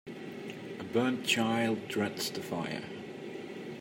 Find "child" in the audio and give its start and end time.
1.27-1.87